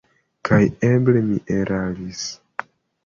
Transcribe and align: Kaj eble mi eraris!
Kaj 0.47 0.57
eble 0.87 1.23
mi 1.27 1.37
eraris! 1.59 2.25